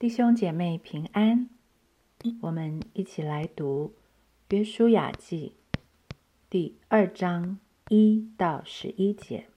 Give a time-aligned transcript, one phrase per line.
[0.00, 1.50] 弟兄姐妹平安，
[2.40, 3.92] 我们一起来读
[4.56, 5.56] 《约书亚记》
[6.48, 7.58] 第二章
[7.90, 9.48] 一到十一节。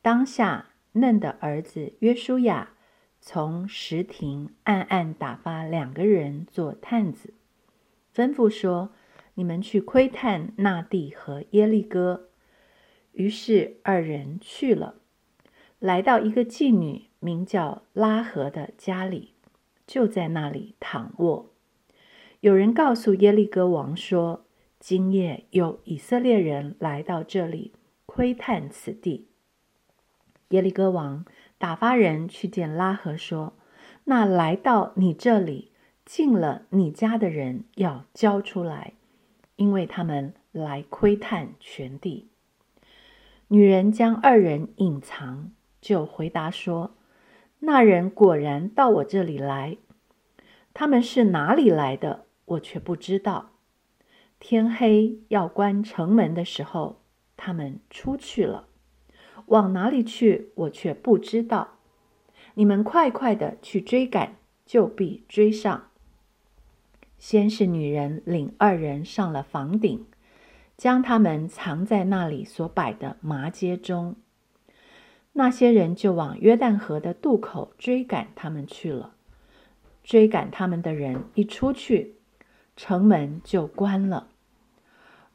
[0.00, 2.72] 当下，嫩的儿子约书亚
[3.20, 7.34] 从石亭暗暗打发两个人做探子，
[8.14, 8.94] 吩咐说
[9.36, 12.30] ：“你们去窥探那地和耶利哥。”
[13.12, 14.99] 于是二人去了，
[15.80, 19.32] 来到一个妓女名叫拉合的家里，
[19.86, 21.50] 就在那里躺卧。
[22.40, 24.44] 有人告诉耶利哥王说
[24.78, 27.72] ：“今夜有以色列人来到这里
[28.04, 29.28] 窥探此地。”
[30.50, 31.24] 耶利哥王
[31.56, 33.54] 打发人去见拉合，说
[34.04, 35.72] ：“那来到你这里
[36.04, 38.92] 进了你家的人要交出来，
[39.56, 42.28] 因为他们来窥探全地。”
[43.48, 46.94] 女人将二人隐藏，就回答说
[47.60, 49.76] ：“那人果然到我这里来，
[50.74, 53.50] 他们是哪里来的，我却不知道。
[54.38, 57.02] 天黑要关城门的时候，
[57.36, 58.68] 他们出去了，
[59.46, 61.78] 往哪里去，我却不知道。
[62.54, 65.88] 你们快快的去追赶，就必追上。”
[67.18, 70.06] 先是女人领二人上了房顶。
[70.76, 74.16] 将他们藏在那里所摆的麻街中，
[75.32, 79.14] 那些人就往约旦河的渡口追赶他们去了。
[80.02, 82.16] 追赶他们的人一出去，
[82.76, 84.28] 城门就关了。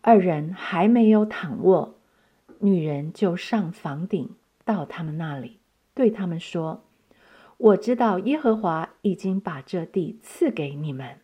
[0.01, 1.95] 二人还没有躺卧，
[2.59, 5.59] 女人就上房顶到他们那里，
[5.93, 6.83] 对他们说
[7.57, 11.19] ：“我知道耶和华已经把这地赐给你们，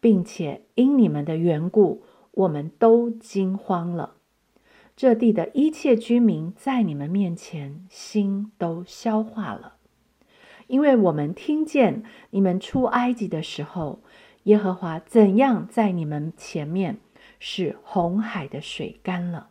[0.00, 4.16] 并且因你们的缘故。”我们都惊慌了，
[4.96, 9.74] 这地的一切居民在你们面前心都消化了，
[10.68, 14.00] 因为我们听见你们出埃及的时候，
[14.44, 16.98] 耶和华怎样在你们前面
[17.40, 19.48] 使红海的水干了，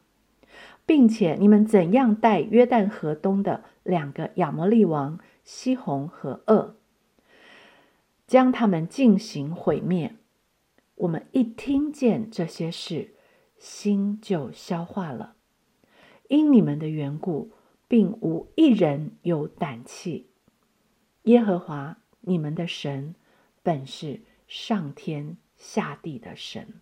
[0.85, 6.77] 并且你们怎样带约旦河东的两个亚摩利王西红和恶，
[8.25, 10.15] 将他们进行毁灭。
[10.95, 13.15] 我们一听见这些事，
[13.63, 15.37] 心就消化了。
[16.27, 17.53] 因你们的缘故，
[17.87, 20.27] 并无一人有胆气。
[21.23, 23.15] 耶和华你们的神，
[23.61, 26.81] 本是上天下地的神。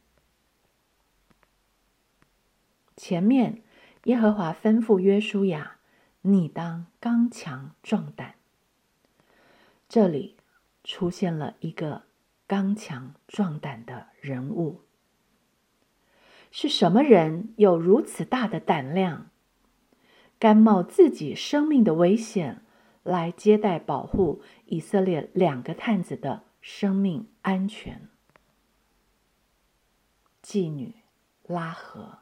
[2.97, 3.61] 前面，
[4.05, 5.77] 耶和华吩咐约书亚
[6.23, 8.33] ：“你当刚强壮胆。”
[9.87, 10.35] 这里
[10.83, 12.05] 出现了一个。
[12.47, 14.81] 刚强壮胆的人物
[16.51, 17.53] 是什么人？
[17.55, 19.31] 有如此大的胆量，
[20.37, 22.61] 甘冒自己生命的危险
[23.01, 28.09] 来接待、保护以色列两个探子的生命安全？
[30.43, 30.95] 妓女
[31.47, 32.19] 拉合，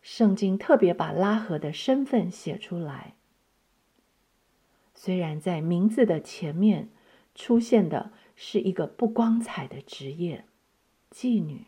[0.00, 3.16] 圣经特别把拉合的身份写出来。
[4.94, 6.88] 虽然在名字的前面
[7.34, 8.12] 出现的。
[8.38, 10.44] 是一个不光彩的职业，
[11.10, 11.64] 妓女。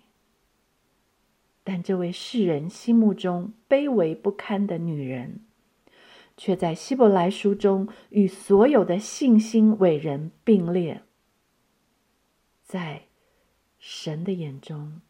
[1.71, 5.45] 但这位世人心目中卑微不堪的女人，
[6.35, 11.03] 却在希伯来书中与所有的信心伟人并列。
[12.65, 13.03] 在
[13.79, 15.03] 神的眼中，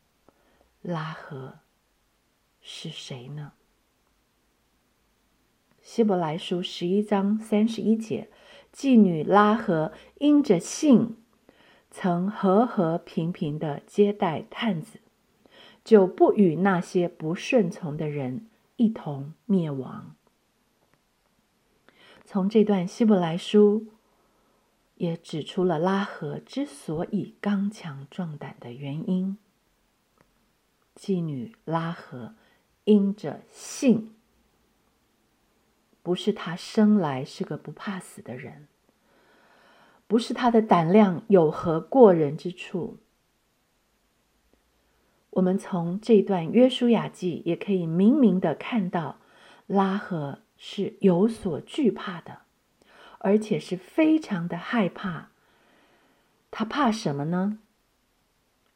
[0.82, 1.60] 拉合
[2.60, 3.52] 是谁呢？
[5.80, 8.28] 希伯来书十一章三十一节，
[8.74, 11.18] 妓女拉合因着信。
[11.92, 14.98] 曾和和平平的接待探子，
[15.88, 20.14] 就不与那些不顺从的人一同灭亡。
[22.26, 23.86] 从这段希伯来书
[24.96, 29.38] 也指出了拉合之所以刚强壮胆的原因。
[30.94, 32.34] 妓女拉合
[32.84, 34.12] 因着性，
[36.02, 38.68] 不是她生来是个不怕死的人。
[40.06, 42.98] 不是他的胆量有何过人之处？
[45.38, 49.18] 我们从这段约书亚记也可以明明的看到，
[49.68, 52.40] 拉合是有所惧怕的，
[53.18, 55.30] 而且是非常的害怕。
[56.50, 57.60] 他怕什么呢？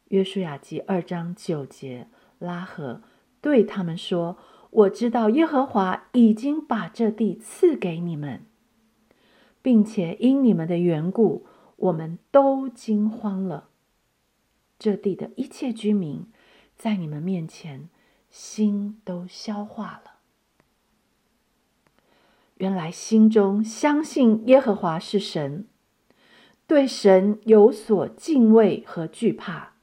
[0.08, 2.06] 约书亚记二章九节，
[2.38, 3.02] 拉合
[3.40, 4.38] 对他们说
[4.70, 8.46] ：“我知道耶和华已经把这地赐给你们。”
[9.60, 13.68] 并且因你们的缘故，我们都惊慌了。
[14.78, 16.26] 这地的一切居民，
[16.82, 17.88] 在你们面前，
[18.28, 20.14] 心都消化了。
[22.56, 25.68] 原来心中相信耶和华是神，
[26.66, 29.74] 对神有所敬畏和惧怕，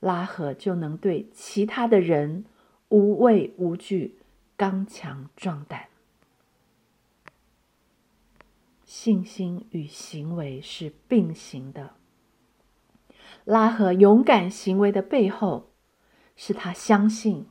[0.00, 2.44] 拉合就能对其他的人
[2.88, 4.18] 无畏无惧、
[4.56, 5.86] 刚强壮胆。
[8.84, 11.94] 信心与行为是并行的。
[13.44, 15.70] 拉合勇敢行为的背后，
[16.36, 17.48] 是他相信。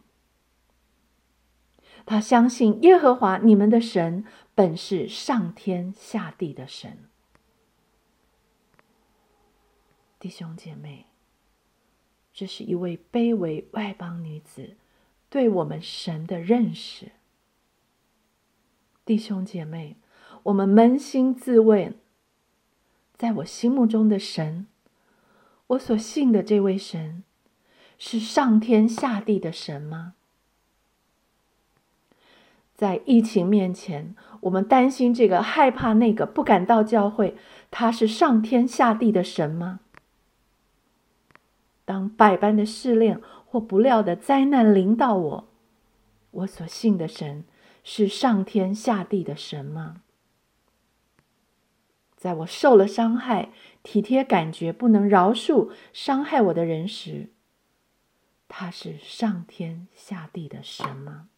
[2.06, 4.24] 他相信耶和华你们的神
[4.54, 7.10] 本是上天下地的神。
[10.20, 11.08] 弟兄姐妹，
[12.32, 14.76] 这是一位卑微外邦女子
[15.30, 17.12] 对我们神的认识。
[19.04, 19.98] 弟兄姐妹，
[20.44, 22.00] 我们扪心自问，
[23.16, 24.68] 在我心目中的神，
[25.68, 27.24] 我所信的这位神，
[27.98, 30.14] 是上天下地的神吗？
[32.76, 37.38] 在疫情面前，我们担心这个，害怕那个，不敢到教会。
[37.72, 39.80] 他是上天下地的神吗？
[41.86, 45.48] 当百般的试炼或不料的灾难临到我，
[46.32, 47.46] 我所信的神
[47.84, 50.02] 是上天下地的神吗？
[52.18, 53.50] 在我受了伤害，
[53.84, 57.30] 体贴感觉不能饶恕伤害我的人时，
[58.48, 61.30] 他是上天下地的神吗？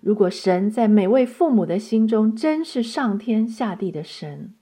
[0.00, 4.54] 如果神在每位父母的心中真是上天下地的神，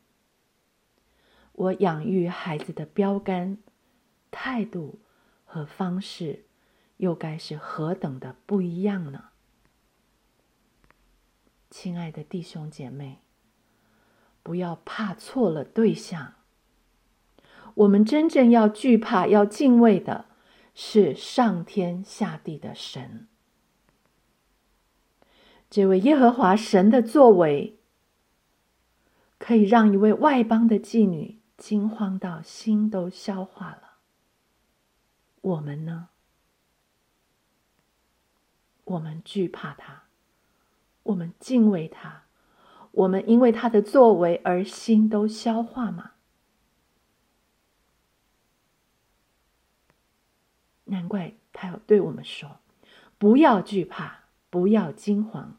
[1.52, 3.58] 我养育孩子的标杆、
[4.32, 4.98] 态度
[5.44, 6.46] 和方式，
[6.96, 9.26] 又该是何等的不一样呢？
[11.70, 13.18] 亲爱的弟兄姐妹，
[14.42, 16.34] 不要怕错了对象。
[17.78, 20.24] 我们真正要惧怕、要敬畏的
[20.74, 23.28] 是上天下地的神。
[25.70, 27.78] 这位耶和华神的作为，
[29.38, 33.98] 可以让一位外邦的妓女惊慌到心都消化了。
[35.40, 36.08] 我们呢？
[38.82, 40.04] 我们惧怕他，
[41.04, 42.24] 我们敬畏他，
[42.90, 46.12] 我们因为他的作为而心都消化吗？
[50.88, 52.58] 难怪他要对我们说
[53.16, 54.18] ：“不要惧怕。”
[54.50, 55.58] 不要惊慌。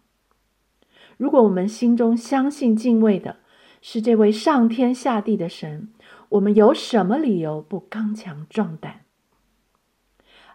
[1.17, 3.37] 如果我们心中相信敬畏的
[3.83, 5.93] 是这位上天下地的神，
[6.29, 9.05] 我们有什么理由不刚强壮胆？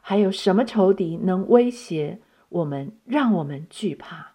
[0.00, 4.32] 还有什么仇敌能威胁我们，让我们惧怕？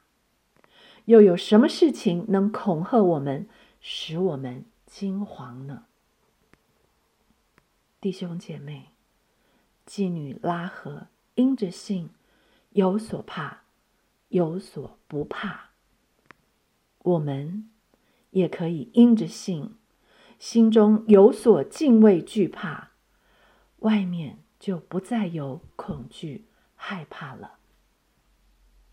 [1.04, 3.50] 又有什么事情能恐吓我们，
[3.82, 5.84] 使我们惊惶呢？
[8.00, 8.92] 弟兄姐妹，
[9.90, 12.12] 妓女拉合因着性
[12.74, 13.64] 有所怕。
[14.28, 15.72] 有所不怕，
[17.00, 17.68] 我们
[18.30, 19.76] 也可以因着性，
[20.38, 22.92] 心中有所敬畏惧怕，
[23.80, 26.46] 外面就不再有恐惧
[26.76, 27.59] 害怕了。